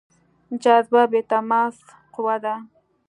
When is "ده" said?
2.43-2.55